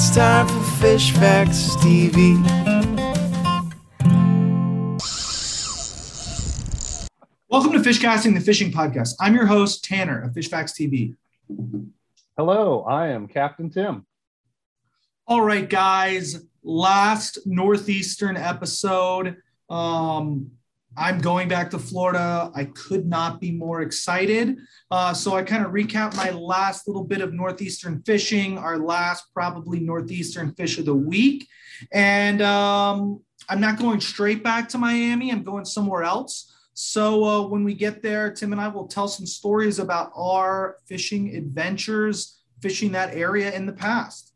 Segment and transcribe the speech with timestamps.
[0.00, 2.36] It's time for Fish Facts TV.
[7.48, 9.14] Welcome to Fishcasting, the fishing podcast.
[9.18, 11.16] I'm your host, Tanner of Fish Facts TV.
[12.36, 14.06] Hello, I am Captain Tim.
[15.26, 19.38] All right, guys, last Northeastern episode.
[19.68, 20.52] Um,
[20.98, 22.50] I'm going back to Florida.
[22.54, 24.58] I could not be more excited.
[24.90, 29.32] Uh, so I kind of recap my last little bit of Northeastern fishing, our last
[29.32, 31.46] probably Northeastern fish of the week.
[31.92, 36.52] And um, I'm not going straight back to Miami, I'm going somewhere else.
[36.74, 40.76] So uh, when we get there, Tim and I will tell some stories about our
[40.86, 44.32] fishing adventures, fishing that area in the past.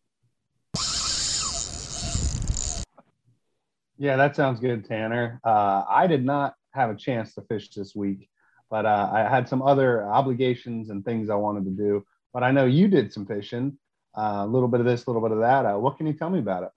[3.98, 5.40] Yeah, that sounds good, Tanner.
[5.44, 8.28] Uh, I did not have a chance to fish this week,
[8.70, 12.04] but uh, I had some other obligations and things I wanted to do.
[12.32, 13.76] But I know you did some fishing,
[14.16, 15.66] uh, a little bit of this, a little bit of that.
[15.66, 16.70] Uh, what can you tell me about it?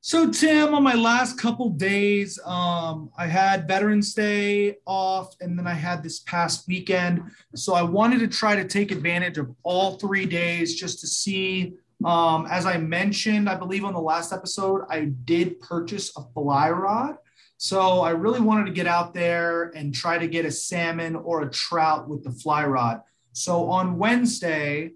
[0.00, 5.66] So, Tim, on my last couple days, um, I had Veterans Day off, and then
[5.66, 7.22] I had this past weekend.
[7.54, 11.74] So, I wanted to try to take advantage of all three days just to see.
[12.04, 16.70] Um, as I mentioned, I believe on the last episode, I did purchase a fly
[16.70, 17.16] rod.
[17.56, 21.42] So, I really wanted to get out there and try to get a salmon or
[21.42, 23.00] a trout with the fly rod.
[23.32, 24.92] So, on Wednesday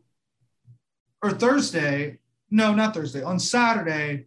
[1.23, 4.27] or Thursday, no, not Thursday, on Saturday,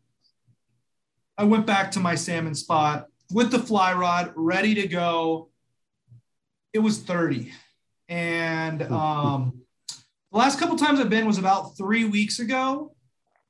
[1.37, 5.49] I went back to my salmon spot with the fly rod ready to go.
[6.73, 7.51] It was 30.
[8.09, 9.64] And um,
[10.35, 12.93] the last couple times I've been was about three weeks ago.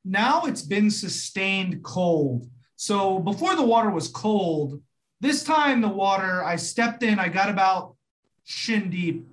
[0.03, 2.47] Now it's been sustained cold.
[2.75, 4.79] So before the water was cold,
[5.19, 7.95] this time the water, I stepped in, I got about
[8.43, 9.25] shin deep,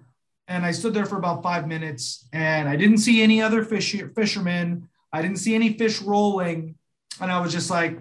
[0.48, 3.95] and I stood there for about five minutes and I didn't see any other fish,
[4.17, 4.89] fishermen.
[5.12, 6.77] I didn't see any fish rolling.
[7.20, 8.00] And I was just like,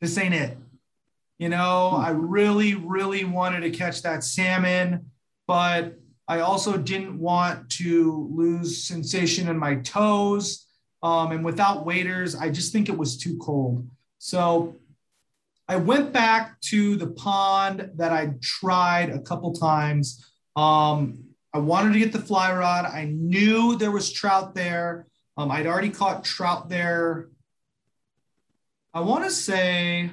[0.00, 0.56] this ain't it.
[1.36, 5.10] You know, I really, really wanted to catch that salmon,
[5.46, 10.66] but I also didn't want to lose sensation in my toes.
[11.02, 13.88] Um, and without waders, I just think it was too cold.
[14.18, 14.76] So
[15.68, 20.24] I went back to the pond that I tried a couple times.
[20.54, 22.86] Um, I wanted to get the fly rod.
[22.86, 25.06] I knew there was trout there.
[25.36, 27.28] Um, I'd already caught trout there
[28.94, 30.10] I want to say,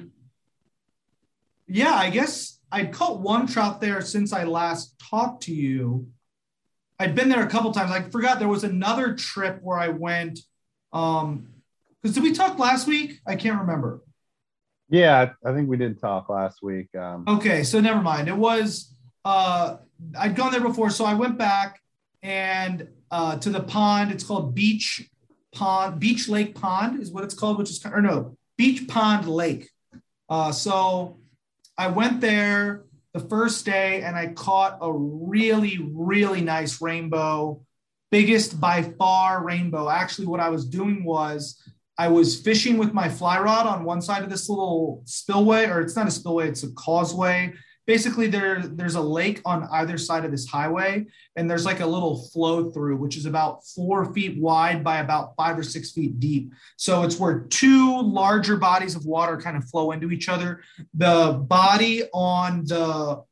[1.68, 6.08] yeah, I guess I'd caught one trout there since I last talked to you.
[6.98, 7.90] I'd been there a couple times.
[7.90, 10.40] I forgot there was another trip where I went.
[10.92, 11.48] Um,
[12.02, 13.20] because did we talk last week?
[13.26, 14.00] I can't remember.
[14.88, 16.94] Yeah, I think we did talk last week.
[16.94, 18.28] Um, okay, so never mind.
[18.28, 18.94] It was
[19.24, 19.76] uh,
[20.18, 21.80] I'd gone there before, so I went back
[22.22, 24.10] and uh, to the pond.
[24.12, 25.08] It's called Beach
[25.52, 29.68] Pond, Beach Lake Pond is what it's called, which is or no Beach Pond Lake.
[30.28, 31.18] Uh, so
[31.80, 37.64] I went there the first day and I caught a really, really nice rainbow,
[38.10, 39.88] biggest by far rainbow.
[39.88, 41.58] Actually, what I was doing was
[41.96, 45.80] I was fishing with my fly rod on one side of this little spillway, or
[45.80, 47.54] it's not a spillway, it's a causeway
[47.86, 51.86] basically there there's a lake on either side of this highway and there's like a
[51.86, 56.20] little flow through which is about four feet wide by about five or six feet
[56.20, 56.52] deep.
[56.76, 60.62] So it's where two larger bodies of water kind of flow into each other.
[60.94, 63.24] The body on the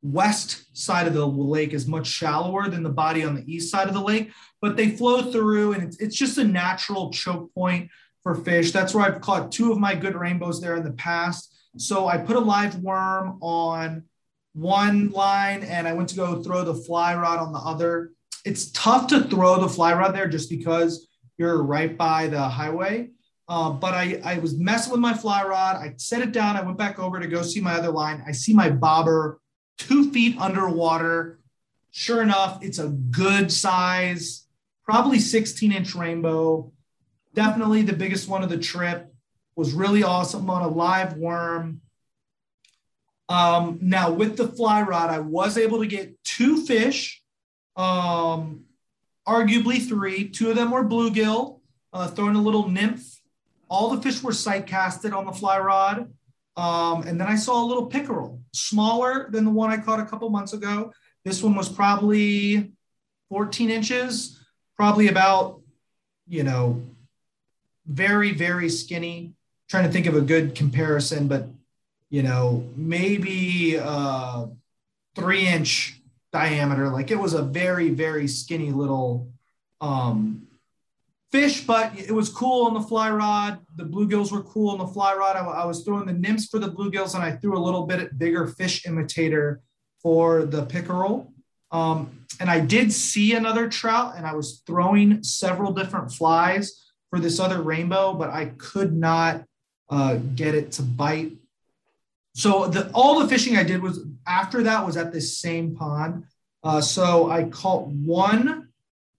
[0.00, 3.88] west side of the lake is much shallower than the body on the east side
[3.88, 4.30] of the lake
[4.60, 7.90] but they flow through and it's, it's just a natural choke point
[8.22, 8.70] for fish.
[8.70, 12.18] That's where i've caught two of my good rainbows there in the past so I
[12.18, 14.04] put a live worm on
[14.54, 18.12] one line and I went to go throw the fly rod on the other.
[18.44, 23.10] It's tough to throw the fly rod there just because you're right by the highway.
[23.48, 25.76] Uh, but I, I was messing with my fly rod.
[25.76, 26.56] I set it down.
[26.56, 28.22] I went back over to go see my other line.
[28.26, 29.40] I see my bobber
[29.78, 31.38] two feet underwater.
[31.90, 34.46] Sure enough, it's a good size,
[34.84, 36.72] probably 16 inch rainbow.
[37.34, 39.07] Definitely the biggest one of the trip
[39.58, 41.80] was really awesome on a live worm.
[43.28, 47.20] Um, now with the fly rod, I was able to get two fish,
[47.74, 48.66] um,
[49.26, 50.28] arguably three.
[50.28, 51.58] Two of them were bluegill,
[51.92, 53.04] uh, throwing a little nymph.
[53.68, 56.08] All the fish were sight casted on the fly rod.
[56.56, 60.06] Um, and then I saw a little pickerel, smaller than the one I caught a
[60.06, 60.92] couple months ago.
[61.24, 62.70] This one was probably
[63.28, 64.38] 14 inches,
[64.76, 65.62] probably about,
[66.28, 66.80] you know,
[67.88, 69.34] very, very skinny
[69.68, 71.48] trying to think of a good comparison, but
[72.10, 74.46] you know, maybe uh,
[75.14, 76.00] three inch
[76.32, 76.88] diameter.
[76.88, 79.30] Like it was a very, very skinny little
[79.80, 80.46] um,
[81.30, 83.58] fish, but it was cool on the fly rod.
[83.76, 85.36] The bluegills were cool on the fly rod.
[85.36, 88.18] I, I was throwing the nymphs for the bluegills, and I threw a little bit
[88.18, 89.60] bigger fish imitator
[90.02, 91.32] for the pickerel.
[91.70, 97.18] Um, and I did see another trout, and I was throwing several different flies for
[97.18, 99.44] this other rainbow, but I could not
[99.90, 101.32] uh, get it to bite.
[102.34, 106.24] So the all the fishing I did was after that was at this same pond.
[106.62, 108.68] Uh, so I caught one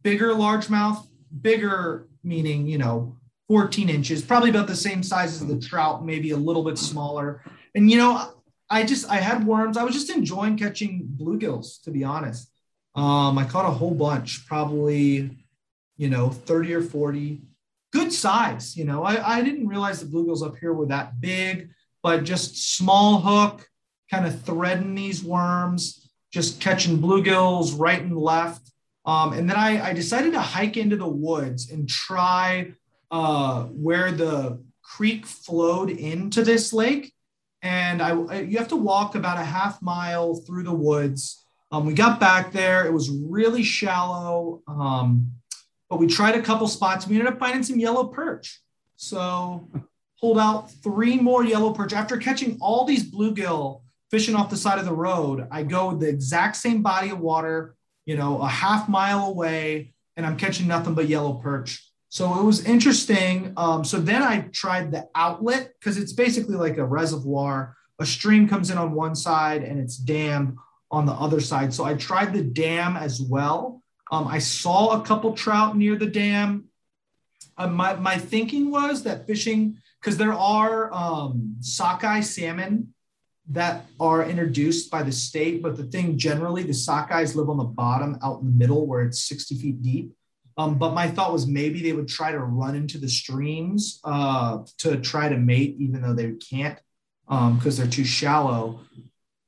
[0.04, 1.06] bigger largemouth,
[1.42, 3.16] bigger meaning you know
[3.50, 7.44] 14 inches, probably about the same size as the trout, maybe a little bit smaller.
[7.74, 8.32] And you know,
[8.70, 9.76] I just I had worms.
[9.76, 12.50] I was just enjoying catching bluegills, to be honest.
[12.96, 15.32] Um, I caught a whole bunch, probably
[15.98, 17.42] you know 30 or 40
[17.92, 18.76] good size.
[18.78, 21.70] You know, I, I didn't realize the bluegills up here were that big,
[22.04, 23.68] but just small hook,
[24.12, 28.72] kind of threading these worms, just catching bluegills right and left.
[29.06, 32.74] Um, and then I, I, decided to hike into the woods and try
[33.10, 37.14] uh, where the creek flowed into this lake.
[37.62, 41.44] And I, you have to walk about a half mile through the woods.
[41.72, 42.86] Um, we got back there.
[42.86, 44.62] It was really shallow.
[44.68, 45.32] Um,
[45.90, 47.08] but we tried a couple spots.
[47.08, 48.62] We ended up finding some yellow perch.
[48.96, 49.70] So
[50.20, 53.82] pulled out three more yellow perch after catching all these bluegill
[54.12, 55.48] fishing off the side of the road.
[55.52, 57.76] I go the exact same body of water,
[58.06, 61.86] you know, a half mile away, and I'm catching nothing but yellow perch.
[62.10, 63.54] So it was interesting.
[63.56, 67.76] Um, so then I tried the outlet because it's basically like a reservoir.
[68.00, 70.58] A stream comes in on one side and it's dammed
[70.90, 71.72] on the other side.
[71.72, 73.84] So I tried the dam as well.
[74.12, 76.66] Um, I saw a couple trout near the dam.
[77.58, 82.94] Uh, my, my thinking was that fishing, because there are um, sockeye salmon
[83.50, 87.64] that are introduced by the state, but the thing generally, the sockeyes live on the
[87.64, 90.14] bottom out in the middle where it's 60 feet deep.
[90.58, 94.60] Um, but my thought was maybe they would try to run into the streams uh,
[94.80, 96.78] to try to mate, even though they can't
[97.30, 98.82] because um, they're too shallow.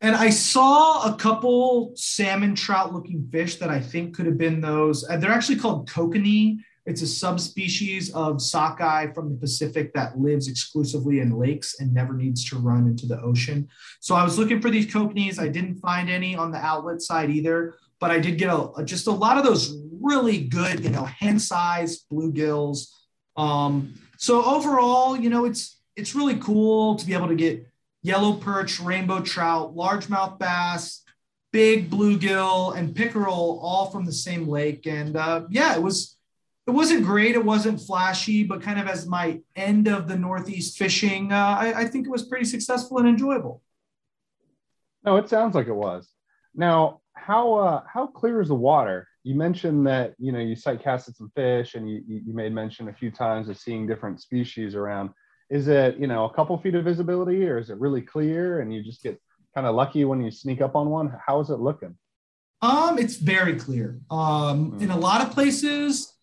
[0.02, 4.60] And I saw a couple salmon trout looking fish that I think could have been
[4.60, 5.08] those.
[5.08, 6.58] They're actually called kokanee.
[6.88, 12.14] It's a subspecies of sockeye from the Pacific that lives exclusively in lakes and never
[12.14, 13.70] needs to run into the ocean.
[14.00, 15.38] So I was looking for these kokanees.
[15.38, 19.06] I didn't find any on the outlet side either, but I did get a, just
[19.06, 22.88] a lot of those really good, you know, hand-sized bluegills.
[23.38, 27.68] Um, so overall, you know, it's it's really cool to be able to get
[28.02, 31.04] yellow perch, rainbow trout, largemouth bass,
[31.52, 34.88] big bluegill, and pickerel all from the same lake.
[34.88, 36.18] And uh, yeah, it was
[36.68, 37.36] it wasn't great.
[37.36, 41.82] It wasn't flashy, but kind of as my end of the Northeast fishing, uh, I,
[41.82, 43.62] I think it was pretty successful and enjoyable.
[45.04, 46.08] No, it sounds like it was.
[46.54, 49.08] Now, how uh, how clear is the water?
[49.24, 52.90] You mentioned that you know you sight casted some fish, and you you made mention
[52.90, 55.12] a few times of seeing different species around
[55.52, 58.74] is it you know a couple feet of visibility or is it really clear and
[58.74, 59.22] you just get
[59.54, 61.14] kind of lucky when you sneak up on one?
[61.24, 61.96] How is it looking?
[62.62, 64.00] Um it's very clear.
[64.10, 64.82] Um mm.
[64.82, 66.14] in a lot of places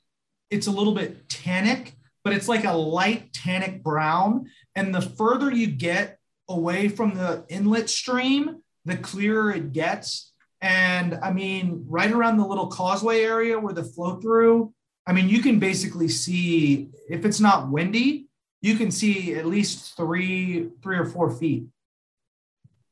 [0.51, 1.95] it's a little bit tannic
[2.25, 7.45] but it's like a light tannic brown and the further you get away from the
[7.51, 10.33] inlet stream the clearer it gets.
[10.63, 14.73] And i mean right around the little causeway area where the flow through
[15.07, 18.28] i mean you can basically see if it's not windy
[18.61, 21.67] you can see at least three, three or four feet.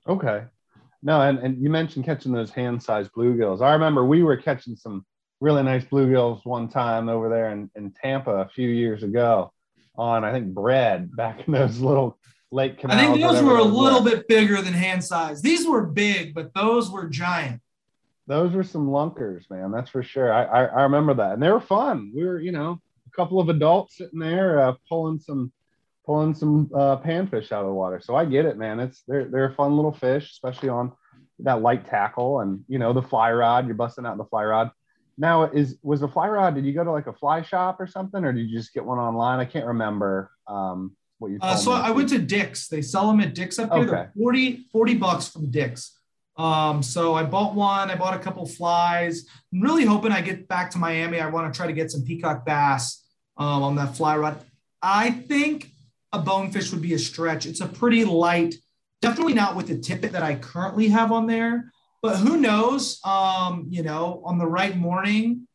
[0.09, 0.45] Okay.
[1.03, 3.61] No, and, and you mentioned catching those hand-sized bluegills.
[3.61, 5.05] I remember we were catching some
[5.41, 9.53] really nice bluegills one time over there in, in Tampa a few years ago
[9.97, 12.19] on I think bread back in those little
[12.51, 13.01] lake canals.
[13.01, 14.11] I think those were a little were.
[14.11, 15.43] bit bigger than hand size.
[15.43, 17.61] These were big, but those were giant.
[18.27, 19.71] Those were some lunkers, man.
[19.71, 20.33] That's for sure.
[20.33, 22.13] I, I, I remember that, and they were fun.
[22.15, 25.53] We were, you know, a couple of adults sitting there uh, pulling some
[26.07, 28.01] pulling some uh, panfish out of the water.
[28.01, 28.81] So I get it, man.
[28.81, 30.93] It's they're they're a fun little fish, especially on
[31.41, 33.67] that light tackle and you know the fly rod.
[33.67, 34.71] You're busting out the fly rod.
[35.19, 36.55] Now is was the fly rod?
[36.55, 38.85] Did you go to like a fly shop or something, or did you just get
[38.85, 39.41] one online?
[39.41, 41.39] I can't remember um, what you.
[41.43, 42.69] Uh, so I went to Dick's.
[42.69, 43.83] They sell them at Dick's up here.
[43.83, 43.91] Okay.
[43.91, 45.93] They're 40, 40 bucks from Dick's.
[46.37, 47.91] Um, so I bought one.
[47.91, 49.25] I bought a couple flies.
[49.53, 51.19] I'm really hoping I get back to Miami.
[51.19, 53.03] I want to try to get some peacock bass
[53.39, 54.39] um, on that fly rod.
[54.83, 55.71] I think
[56.13, 57.47] a bonefish would be a stretch.
[57.47, 58.55] It's a pretty light,
[59.03, 61.73] definitely not with the tippet that I currently have on there.
[62.03, 63.01] But who knows?
[63.05, 65.49] Um, you know, on the right morning,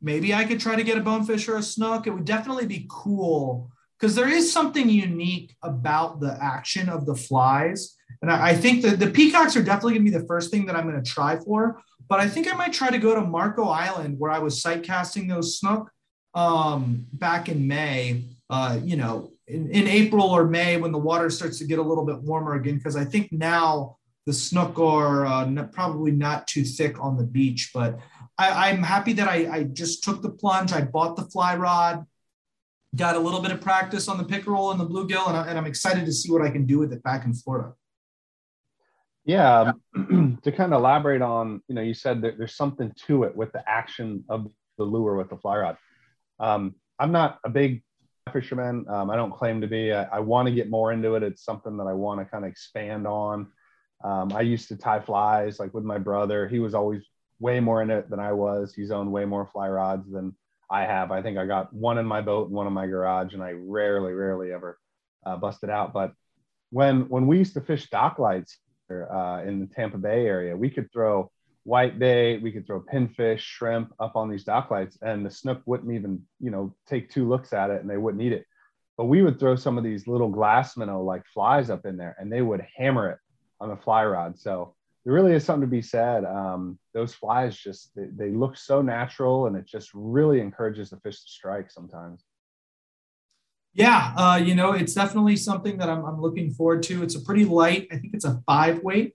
[0.00, 2.06] maybe I could try to get a bonefish or a snook.
[2.06, 7.14] It would definitely be cool because there is something unique about the action of the
[7.14, 7.96] flies.
[8.20, 10.66] And I, I think that the peacocks are definitely going to be the first thing
[10.66, 11.80] that I'm going to try for.
[12.08, 14.82] But I think I might try to go to Marco Island where I was sight
[14.82, 15.90] casting those snook
[16.34, 21.30] um, back in May, uh, you know, in, in April or May when the water
[21.30, 25.26] starts to get a little bit warmer again, because I think now the snook are
[25.26, 27.70] uh, probably not too thick on the beach.
[27.74, 27.98] But
[28.38, 30.72] I, am happy that I, I, just took the plunge.
[30.72, 32.06] I bought the fly rod,
[32.96, 35.58] got a little bit of practice on the pickerel and the bluegill, and, I, and
[35.58, 37.74] I'm excited to see what I can do with it back in Florida.
[39.24, 43.24] Yeah, um, to kind of elaborate on, you know, you said that there's something to
[43.24, 45.76] it with the action of the lure with the fly rod.
[46.40, 47.82] Um, I'm not a big
[48.30, 48.84] fisherman.
[48.88, 49.92] Um, I don't claim to be.
[49.92, 51.22] I, I want to get more into it.
[51.22, 53.48] It's something that I want to kind of expand on.
[54.04, 56.48] Um, I used to tie flies like with my brother.
[56.48, 57.02] He was always
[57.40, 58.74] way more in it than I was.
[58.74, 60.34] He's owned way more fly rods than
[60.70, 61.10] I have.
[61.10, 63.52] I think I got one in my boat and one in my garage, and I
[63.52, 64.78] rarely, rarely ever
[65.26, 65.92] uh, busted out.
[65.92, 66.12] But
[66.70, 70.56] when when we used to fish dock lights here, uh, in the Tampa Bay area,
[70.56, 71.30] we could throw
[71.64, 75.62] white bait, we could throw pinfish, shrimp up on these dock lights, and the snook
[75.66, 78.46] wouldn't even, you know, take two looks at it and they wouldn't eat it.
[78.96, 82.16] But we would throw some of these little glass minnow like flies up in there
[82.18, 83.18] and they would hammer it
[83.60, 84.38] on the fly rod.
[84.38, 86.24] So there really is something to be said.
[86.24, 90.98] Um, those flies just they, they look so natural and it just really encourages the
[90.98, 92.24] fish to strike sometimes.
[93.74, 97.02] Yeah, uh, you know, it's definitely something that I'm, I'm looking forward to.
[97.02, 99.14] It's a pretty light, I think it's a five weight.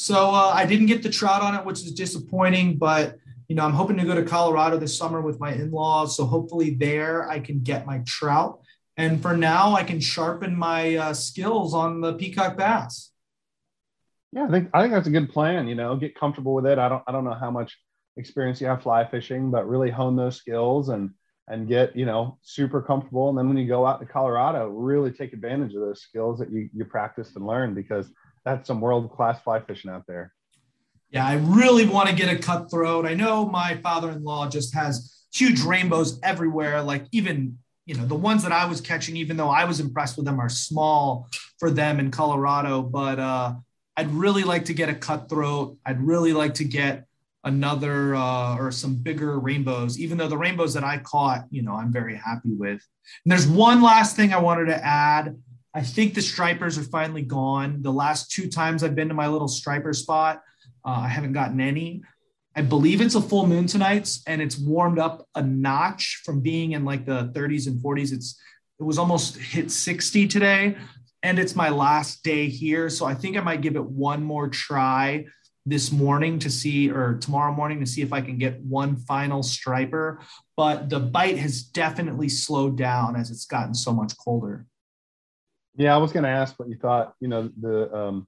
[0.00, 3.64] So uh, I didn't get the trout on it, which is disappointing, but you know,
[3.64, 6.16] I'm hoping to go to Colorado this summer with my in-laws.
[6.16, 8.60] So hopefully there I can get my trout.
[8.96, 13.10] And for now, I can sharpen my uh, skills on the peacock bass.
[14.30, 15.66] Yeah, I think I think that's a good plan.
[15.66, 16.78] You know, get comfortable with it.
[16.78, 17.76] I don't I don't know how much
[18.16, 21.10] experience you have fly fishing, but really hone those skills and
[21.48, 23.30] and get you know super comfortable.
[23.30, 26.52] And then when you go out to Colorado, really take advantage of those skills that
[26.52, 28.12] you you practiced and learned because
[28.44, 30.32] that's some world class fly fishing out there.
[31.10, 33.06] Yeah, I really want to get a cutthroat.
[33.06, 36.82] I know my father in law just has huge rainbows everywhere.
[36.82, 40.16] Like even you know the ones that I was catching, even though I was impressed
[40.16, 41.28] with them, are small
[41.58, 42.82] for them in Colorado.
[42.82, 43.54] But uh,
[43.96, 45.78] I'd really like to get a cutthroat.
[45.86, 47.06] I'd really like to get
[47.44, 49.98] another uh, or some bigger rainbows.
[49.98, 52.82] Even though the rainbows that I caught, you know, I'm very happy with.
[53.24, 55.34] And there's one last thing I wanted to add.
[55.74, 57.82] I think the stripers are finally gone.
[57.82, 60.42] The last two times I've been to my little striper spot,
[60.84, 62.02] uh, I haven't gotten any.
[62.56, 66.72] I believe it's a full moon tonight, and it's warmed up a notch from being
[66.72, 68.12] in like the 30s and 40s.
[68.12, 68.40] It's
[68.80, 70.76] it was almost hit 60 today,
[71.22, 74.48] and it's my last day here, so I think I might give it one more
[74.48, 75.26] try
[75.66, 79.42] this morning to see, or tomorrow morning to see if I can get one final
[79.42, 80.20] striper.
[80.56, 84.66] But the bite has definitely slowed down as it's gotten so much colder.
[85.78, 87.14] Yeah, I was going to ask what you thought.
[87.20, 88.26] You know, the um,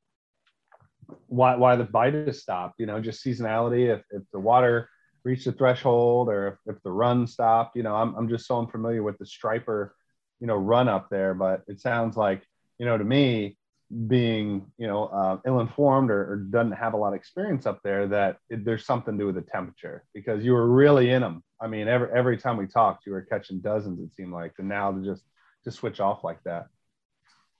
[1.27, 2.77] why why the bite has stopped.
[2.79, 3.93] You know, just seasonality.
[3.93, 4.89] If if the water
[5.25, 7.75] reached the threshold, or if, if the run stopped.
[7.75, 9.97] You know, I'm I'm just so unfamiliar with the striper,
[10.39, 11.35] you know, run up there.
[11.35, 12.47] But it sounds like
[12.79, 13.59] you know to me,
[14.07, 18.07] being you know uh, ill-informed or, or, doesn't have a lot of experience up there,
[18.07, 21.43] that it, there's something to do with the temperature because you were really in them.
[21.61, 23.99] I mean, every every time we talked, you were catching dozens.
[23.99, 25.25] It seemed like, and now to just
[25.65, 26.69] to switch off like that.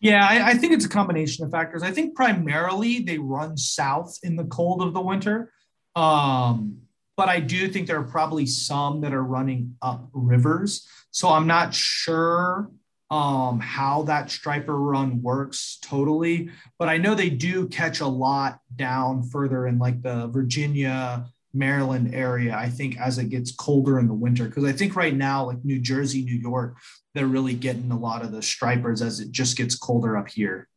[0.01, 1.83] Yeah, I, I, think it's a combination of factors.
[1.83, 5.53] I think primarily they run south in the cold of the winter.
[5.95, 6.79] Um,
[7.19, 10.89] but I do think there are probably some that are running up rivers.
[11.11, 12.71] So I'm not sure
[13.11, 18.61] um, how that striper run works totally, but I know they do catch a lot
[18.75, 24.07] down further in like the Virginia, Maryland area, I think, as it gets colder in
[24.07, 24.45] the winter.
[24.45, 26.77] Because I think right now, like New Jersey, New York,
[27.15, 30.69] they're really getting a lot of the stripers as it just gets colder up here.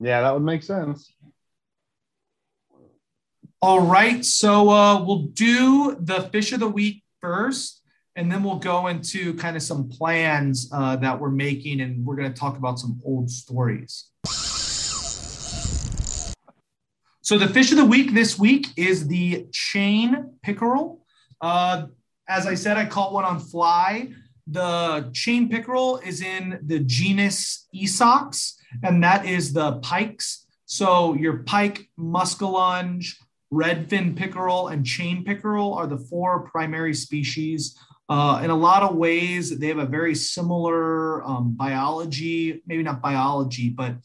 [0.00, 1.12] Yeah, that would make sense.
[3.62, 4.24] All right.
[4.24, 7.82] So uh, we'll do the fish of the week first,
[8.14, 12.16] and then we'll go into kind of some plans uh, that we're making, and we're
[12.16, 14.10] going to talk about some old stories.
[17.26, 21.04] So the fish of the week this week is the chain pickerel.
[21.40, 21.86] Uh,
[22.28, 24.12] as I said, I caught one on fly.
[24.46, 28.52] The chain pickerel is in the genus Esox,
[28.84, 30.46] and that is the pikes.
[30.66, 33.16] So your pike, muskellunge,
[33.52, 37.76] redfin pickerel, and chain pickerel are the four primary species.
[38.08, 43.02] Uh, in a lot of ways, they have a very similar um, biology, maybe not
[43.02, 43.96] biology, but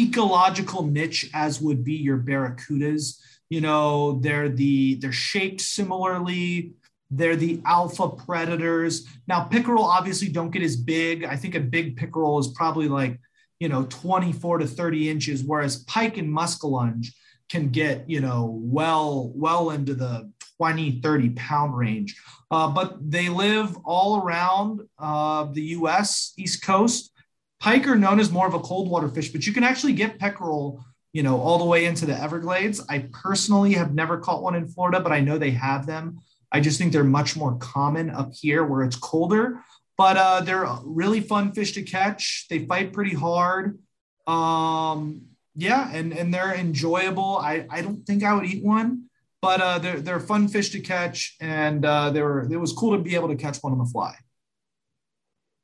[0.00, 3.20] ecological niche as would be your barracudas.
[3.48, 6.72] You know, they're the they're shaped similarly.
[7.10, 9.06] They're the alpha predators.
[9.26, 11.24] Now, pickerel obviously don't get as big.
[11.24, 13.18] I think a big pickerel is probably like,
[13.58, 17.08] you know, 24 to 30 inches, whereas pike and muskellunge
[17.48, 22.16] can get, you know, well, well into the 20, 30 pound range.
[22.50, 27.12] Uh, but they live all around uh, the US, East Coast.
[27.60, 30.18] Pike are known as more of a cold water fish, but you can actually get
[30.18, 32.80] pickerel, you know, all the way into the Everglades.
[32.88, 36.20] I personally have never caught one in Florida, but I know they have them.
[36.50, 39.62] I just think they're much more common up here where it's colder,
[39.98, 42.46] but uh, they're really fun fish to catch.
[42.48, 43.78] They fight pretty hard.
[44.26, 47.36] Um, yeah, and, and they're enjoyable.
[47.36, 49.04] I, I don't think I would eat one,
[49.42, 51.36] but uh, they're, they're fun fish to catch.
[51.40, 53.84] And uh, they were, it was cool to be able to catch one on the
[53.84, 54.14] fly.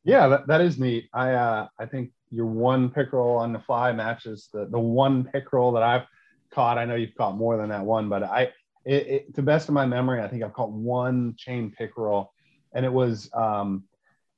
[0.06, 1.08] Yeah, that, that is neat.
[1.12, 5.72] I uh, I think your one pickerel on the fly matches the the one pickerel
[5.72, 6.06] that I've
[6.52, 6.78] caught.
[6.78, 8.42] I know you've caught more than that one, but I
[8.84, 12.32] it, it, to best of my memory, I think I've caught one chain pickerel,
[12.72, 13.82] and it was um,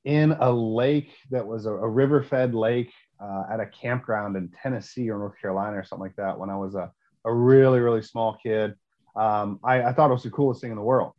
[0.05, 4.51] in a lake that was a, a river fed lake uh, at a campground in
[4.63, 6.91] Tennessee or North Carolina or something like that when I was a,
[7.25, 8.73] a really really small kid.
[9.15, 11.13] Um, I, I thought it was the coolest thing in the world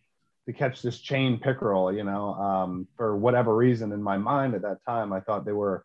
[0.50, 4.62] to catch this chain pickerel, you know, um, for whatever reason in my mind at
[4.62, 5.84] that time, I thought they were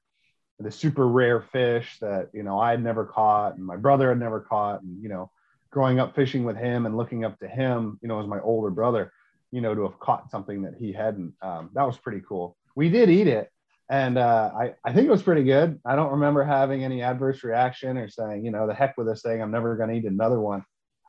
[0.59, 4.19] the super rare fish that, you know, I had never caught and my brother had
[4.19, 4.81] never caught.
[4.81, 5.29] And, you know,
[5.69, 8.69] growing up fishing with him and looking up to him, you know, as my older
[8.69, 9.11] brother,
[9.51, 12.57] you know, to have caught something that he hadn't, um, that was pretty cool.
[12.75, 13.51] We did eat it.
[13.89, 15.79] And uh, I, I think it was pretty good.
[15.85, 19.21] I don't remember having any adverse reaction or saying, you know, the heck with this
[19.21, 19.41] thing.
[19.41, 20.65] I'm never going to eat another one.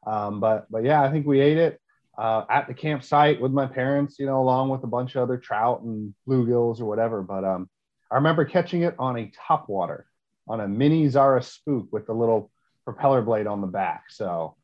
[0.06, 1.80] Um, but, but yeah, I think we ate it
[2.18, 5.37] uh, at the campsite with my parents, you know, along with a bunch of other
[5.37, 7.23] trout and bluegills or whatever.
[7.23, 7.68] But um,
[8.11, 10.06] I remember catching it on a top water
[10.49, 12.50] on a mini Zara spook with the little
[12.85, 14.04] propeller blade on the back.
[14.11, 14.56] So,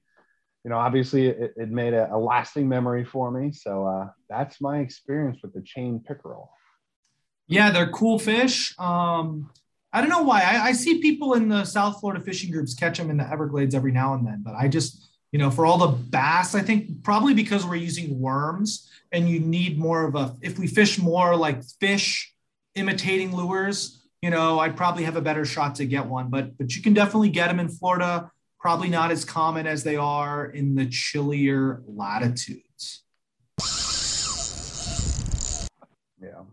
[0.64, 3.52] you know, obviously it, it made a, a, lasting memory for me.
[3.52, 6.52] So uh, that's my experience with the chain pickerel.
[7.49, 8.75] Yeah, they're cool fish.
[8.78, 9.50] Um,
[9.92, 10.42] I don't know why.
[10.42, 13.75] I, I see people in the South Florida fishing groups catch them in the Everglades
[13.75, 17.03] every now and then, but I just you know, for all the bass, I think
[17.03, 21.35] probably because we're using worms and you need more of a, if we fish more
[21.37, 22.35] like fish
[22.75, 26.77] imitating lures, you know, I'd probably have a better shot to get one, but, but
[26.77, 28.31] you can definitely get them in Florida.
[28.61, 33.03] Probably not as common as they are in the chillier latitudes.
[36.23, 36.45] Yeah.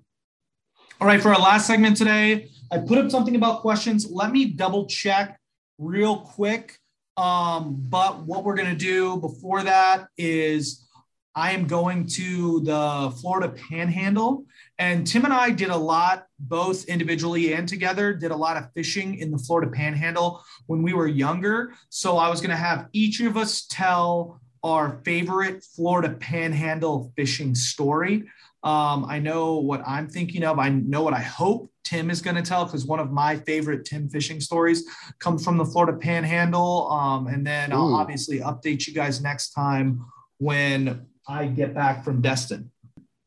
[1.00, 1.22] All right.
[1.22, 4.10] For our last segment today, I put up something about questions.
[4.10, 5.40] Let me double check
[5.78, 6.80] real quick
[7.20, 10.88] um, but what we're going to do before that is
[11.36, 14.46] I am going to the Florida Panhandle.
[14.78, 18.72] And Tim and I did a lot, both individually and together, did a lot of
[18.74, 21.74] fishing in the Florida Panhandle when we were younger.
[21.90, 27.54] So I was going to have each of us tell our favorite Florida Panhandle fishing
[27.54, 28.24] story.
[28.64, 30.58] Um, I know what I'm thinking of.
[30.58, 33.84] I know what I hope Tim is going to tell because one of my favorite
[33.84, 34.84] Tim fishing stories
[35.18, 36.88] comes from the Florida Panhandle.
[36.92, 37.78] Um, and then Ooh.
[37.78, 40.06] I'll obviously update you guys next time
[40.38, 42.72] when I get back from Destin.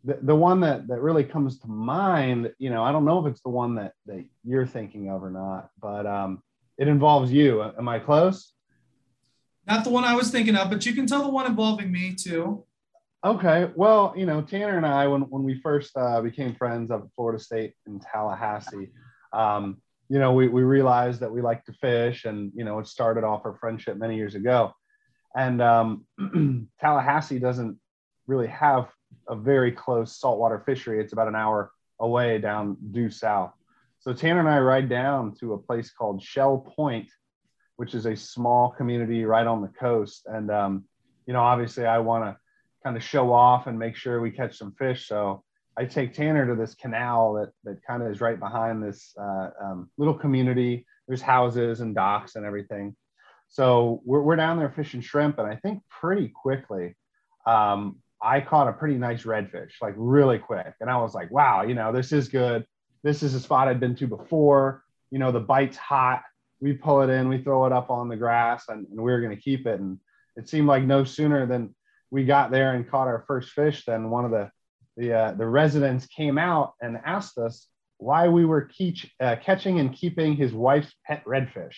[0.05, 3.31] The, the one that, that really comes to mind, you know, I don't know if
[3.31, 6.41] it's the one that, that you're thinking of or not, but um,
[6.79, 7.63] it involves you.
[7.63, 8.53] Am I close?
[9.67, 12.15] Not the one I was thinking of, but you can tell the one involving me
[12.15, 12.65] too.
[13.25, 13.71] Okay.
[13.77, 17.09] Well, you know, Tanner and I, when, when we first uh, became friends up at
[17.15, 18.91] Florida State in Tallahassee,
[19.33, 22.89] um, you know, we, we realized that we like to fish and, you know, it
[22.89, 24.75] started off our friendship many years ago.
[25.37, 26.05] And um,
[26.81, 27.79] Tallahassee doesn't
[28.27, 28.89] really have
[29.29, 31.01] a very close saltwater fishery.
[31.01, 33.53] It's about an hour away down due south.
[34.01, 37.09] So Tanner and I ride down to a place called Shell Point,
[37.77, 40.27] which is a small community right on the coast.
[40.27, 40.85] And, um,
[41.25, 42.42] you know, obviously I want to
[42.83, 45.09] kind of show off and make sure we catch some fish.
[45.09, 45.43] So
[45.77, 49.51] I take Tanner to this canal that that kind of is right behind this uh,
[49.63, 50.87] um, little community.
[51.09, 52.95] There's houses and docks and everything.
[53.49, 56.97] So we're, we're down there fishing shrimp, and I think pretty quickly,
[57.47, 60.75] um, I caught a pretty nice redfish, like really quick.
[60.81, 62.65] And I was like, wow, you know, this is good.
[63.03, 64.85] This is a spot I'd been to before.
[65.11, 66.23] You know, the bite's hot.
[66.61, 69.21] We pull it in, we throw it up on the grass, and, and we are
[69.21, 69.81] going to keep it.
[69.81, 69.99] And
[70.37, 71.75] it seemed like no sooner than
[72.13, 74.51] we got there and caught our first fish, then one of the
[74.99, 79.81] the uh, the residents came out and asked us why we were keach, uh, catching
[79.81, 81.75] and keeping his wife's pet redfish.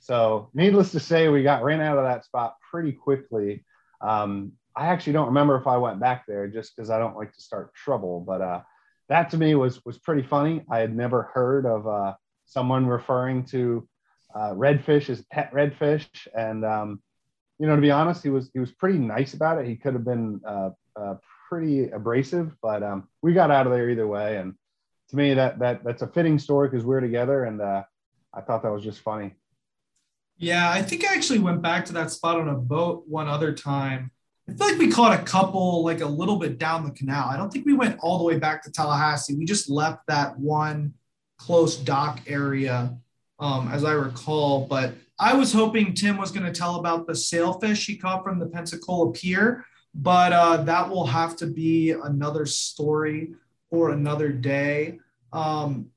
[0.00, 3.64] So, needless to say, we got ran out of that spot pretty quickly.
[4.00, 7.32] Um, I actually don't remember if I went back there just because I don't like
[7.34, 8.20] to start trouble.
[8.20, 8.62] But uh,
[9.08, 10.64] that to me was was pretty funny.
[10.68, 12.14] I had never heard of uh,
[12.46, 13.88] someone referring to
[14.34, 17.00] uh, redfish as pet redfish, and um,
[17.58, 19.66] you know, to be honest, he was he was pretty nice about it.
[19.66, 21.14] He could have been uh, uh,
[21.48, 24.36] pretty abrasive, but um, we got out of there either way.
[24.36, 24.54] And
[25.10, 27.82] to me, that that that's a fitting story because we're together, and uh,
[28.32, 29.34] I thought that was just funny.
[30.36, 33.52] Yeah, I think I actually went back to that spot on a boat one other
[33.52, 34.12] time
[34.48, 37.28] I feel like we caught a couple like a little bit down the canal.
[37.28, 39.34] I don't think we went all the way back to Tallahassee.
[39.34, 40.94] We just left that one
[41.36, 42.96] close dock area,
[43.38, 44.66] um, as I recall.
[44.66, 48.38] But I was hoping Tim was going to tell about the sailfish he caught from
[48.38, 53.32] the Pensacola Pier, but uh, that will have to be another story
[53.70, 55.00] for another day.
[55.32, 55.88] Um,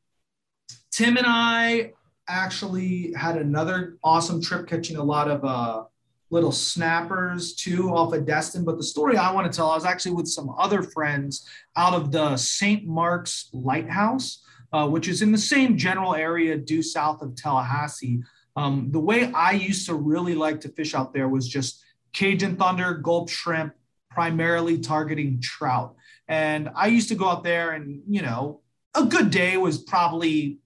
[0.92, 1.94] Tim and I
[2.28, 5.84] actually had another awesome trip catching a lot of uh,
[6.32, 8.66] little snappers too off of Destin.
[8.66, 11.94] But the story I want to tell, I was actually with some other friends out
[11.94, 12.88] of the St.
[12.88, 18.22] Mark's Lighthouse, uh, which is in the same general area due south of Tallahassee.
[18.56, 21.84] Um, the way I used to really like to fish out there was just
[22.14, 23.74] Cajun Thunder, gulp shrimp,
[24.10, 25.96] primarily targeting trout.
[26.28, 28.62] And I used to go out there and, you know,
[28.94, 30.60] a good day was probably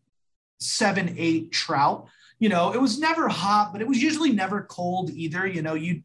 [0.59, 2.07] seven, eight trout.
[2.39, 5.45] You know, it was never hot, but it was usually never cold either.
[5.45, 6.03] You know, you'd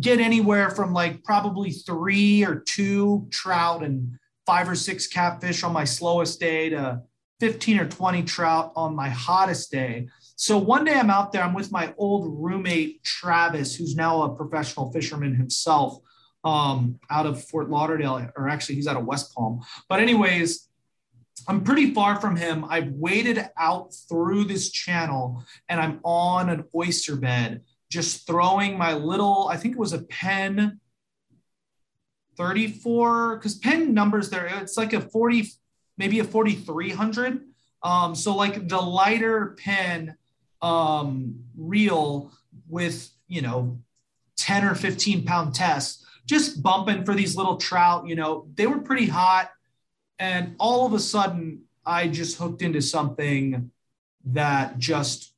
[0.00, 5.72] get anywhere from like probably three or two trout and five or six catfish on
[5.72, 7.02] my slowest day to
[7.40, 10.08] 15 or 20 trout on my hottest day.
[10.38, 14.36] So one day I'm out there, I'm with my old roommate, Travis, who's now a
[14.36, 15.98] professional fisherman himself
[16.44, 19.62] um, out of Fort Lauderdale, or actually he's out of West Palm.
[19.88, 20.68] But, anyways,
[21.48, 22.66] I'm pretty far from him.
[22.68, 28.92] I've waded out through this channel and I'm on an oyster bed, just throwing my
[28.92, 30.80] little, I think it was a Penn
[32.36, 35.48] 34, because Penn numbers there, it's like a 40,
[35.96, 37.40] maybe a 4300.
[37.82, 40.14] Um, so like the lighter Penn
[40.62, 42.32] um, reel
[42.68, 43.78] with, you know,
[44.36, 48.06] 10 or 15 pound tests just bumping for these little trout.
[48.06, 49.50] You know, they were pretty hot.
[50.18, 53.70] And all of a sudden, I just hooked into something
[54.26, 55.34] that just,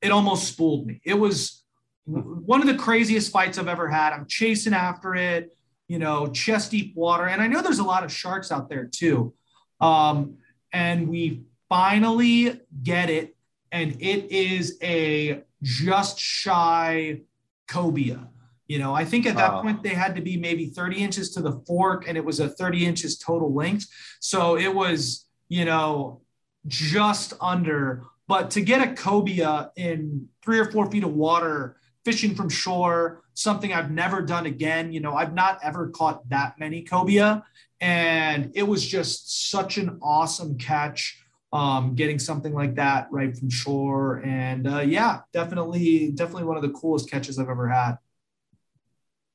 [0.00, 1.00] it almost spooled me.
[1.04, 1.64] It was
[2.04, 4.12] one of the craziest fights I've ever had.
[4.12, 5.56] I'm chasing after it,
[5.88, 7.26] you know, chest deep water.
[7.26, 9.34] And I know there's a lot of sharks out there too.
[9.80, 10.38] Um,
[10.72, 13.36] and we finally get it.
[13.72, 17.22] And it is a just shy
[17.68, 18.28] cobia.
[18.66, 21.40] You know, I think at that point they had to be maybe 30 inches to
[21.40, 23.86] the fork and it was a 30 inches total length.
[24.20, 26.20] So it was, you know,
[26.66, 28.04] just under.
[28.26, 33.22] But to get a cobia in three or four feet of water, fishing from shore,
[33.34, 34.92] something I've never done again.
[34.92, 37.42] You know, I've not ever caught that many cobia.
[37.80, 41.22] And it was just such an awesome catch.
[41.50, 44.22] Um, getting something like that right from shore.
[44.22, 47.96] And uh, yeah, definitely, definitely one of the coolest catches I've ever had.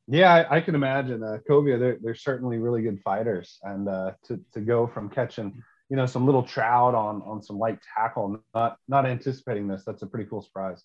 [0.07, 1.23] Yeah, I, I can imagine.
[1.23, 5.63] Uh, Cobia, they're, they're certainly really good fighters, and uh, to to go from catching,
[5.89, 10.01] you know, some little trout on on some light tackle, not not anticipating this, that's
[10.01, 10.83] a pretty cool surprise.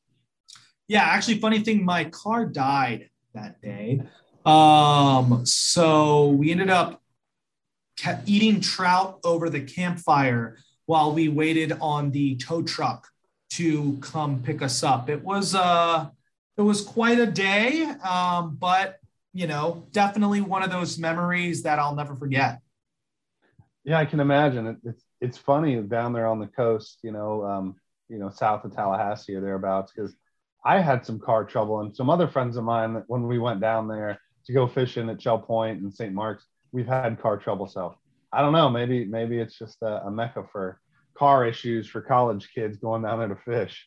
[0.87, 4.01] Yeah, actually, funny thing, my car died that day,
[4.47, 7.03] um, so we ended up
[8.25, 10.57] eating trout over the campfire
[10.89, 13.09] while we waited on the tow truck
[13.51, 15.11] to come pick us up.
[15.11, 16.09] It was uh
[16.57, 18.99] it was quite a day, um, but
[19.35, 22.61] you know, definitely one of those memories that I'll never forget.
[23.85, 24.67] Yeah, I can imagine.
[24.67, 27.77] It, it's it's funny down there on the coast, you know, um,
[28.09, 30.15] you know, south of Tallahassee or thereabouts, because
[30.65, 33.89] I had some car trouble, and some other friends of mine when we went down
[33.89, 36.15] there to go fishing at Shell Point and St.
[36.15, 37.67] Mark's, we've had car trouble.
[37.67, 37.99] So
[38.33, 40.81] I don't know, maybe maybe it's just a, a mecca for
[41.17, 43.87] car issues for college kids going down there to fish.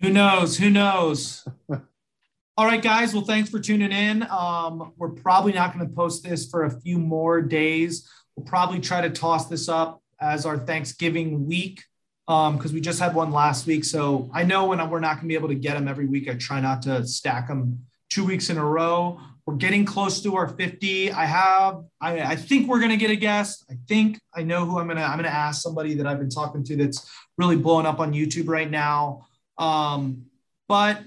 [0.00, 0.58] Who knows?
[0.58, 1.46] Who knows?
[2.58, 3.14] All right, guys.
[3.14, 4.24] Well, thanks for tuning in.
[4.24, 8.08] Um, we're probably not going to post this for a few more days.
[8.36, 11.82] We'll probably try to toss this up as our Thanksgiving week
[12.26, 13.84] because um, we just had one last week.
[13.84, 16.28] So I know when we're not going to be able to get them every week,
[16.28, 19.20] I try not to stack them two weeks in a row.
[19.44, 21.10] We're getting close to our 50.
[21.10, 23.64] I have, I, I think we're going to get a guest.
[23.68, 26.30] I think I know who I'm going to, I'm to ask somebody that I've been
[26.30, 29.26] talking to that's really blowing up on YouTube right now.
[29.58, 30.26] Um,
[30.68, 31.02] but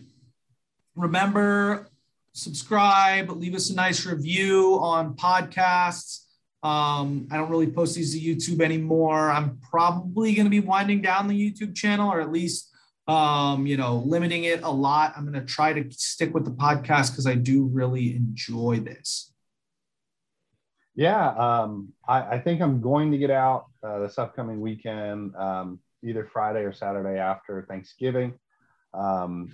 [0.96, 1.88] remember,
[2.34, 6.26] subscribe, leave us a nice review on podcasts.
[6.62, 9.30] Um, I don't really post these to YouTube anymore.
[9.30, 12.75] I'm probably going to be winding down the YouTube channel or at least,
[13.08, 15.14] um, you know, limiting it a lot.
[15.16, 19.32] I'm going to try to stick with the podcast because I do really enjoy this.
[20.96, 25.80] Yeah, um, I, I, think I'm going to get out uh, this upcoming weekend, um,
[26.02, 28.40] either Friday or Saturday after Thanksgiving.
[28.94, 29.52] Um,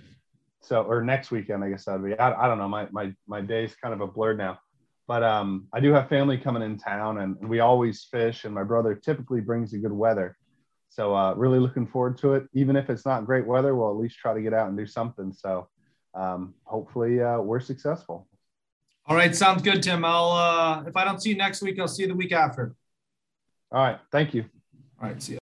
[0.60, 2.16] so or next weekend, I guess that'd be.
[2.16, 2.68] I, I don't know.
[2.68, 4.60] My my my day's kind of a blur now,
[5.08, 8.44] but um, I do have family coming in town, and we always fish.
[8.44, 10.36] And my brother typically brings the good weather,
[10.94, 12.46] so uh, really looking forward to it.
[12.52, 14.86] Even if it's not great weather, we'll at least try to get out and do
[14.86, 15.32] something.
[15.32, 15.68] So
[16.14, 18.28] um, hopefully uh, we're successful.
[19.06, 20.04] All right, sounds good, Tim.
[20.04, 22.74] I'll uh, if I don't see you next week, I'll see you the week after.
[23.72, 23.98] All right.
[24.10, 24.44] Thank you.
[25.00, 25.38] All right, see you.